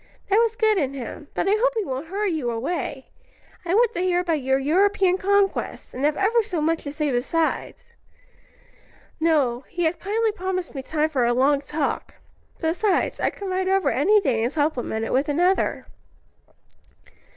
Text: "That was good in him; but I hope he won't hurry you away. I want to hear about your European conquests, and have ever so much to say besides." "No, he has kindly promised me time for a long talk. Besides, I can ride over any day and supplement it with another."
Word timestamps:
"That 0.31 0.39
was 0.39 0.55
good 0.55 0.79
in 0.79 0.95
him; 0.95 1.27
but 1.35 1.47
I 1.47 1.51
hope 1.51 1.73
he 1.77 1.85
won't 1.85 2.07
hurry 2.07 2.31
you 2.31 2.49
away. 2.49 3.09
I 3.63 3.75
want 3.75 3.93
to 3.93 3.99
hear 3.99 4.19
about 4.19 4.41
your 4.41 4.57
European 4.57 5.15
conquests, 5.19 5.93
and 5.93 6.05
have 6.05 6.17
ever 6.17 6.41
so 6.41 6.59
much 6.59 6.85
to 6.85 6.91
say 6.91 7.11
besides." 7.11 7.83
"No, 9.19 9.61
he 9.69 9.83
has 9.83 9.95
kindly 9.95 10.31
promised 10.31 10.73
me 10.73 10.81
time 10.81 11.09
for 11.09 11.23
a 11.23 11.33
long 11.33 11.61
talk. 11.61 12.15
Besides, 12.59 13.19
I 13.19 13.29
can 13.29 13.47
ride 13.47 13.67
over 13.69 13.91
any 13.91 14.19
day 14.19 14.41
and 14.41 14.51
supplement 14.51 15.05
it 15.05 15.13
with 15.13 15.29
another." 15.29 15.85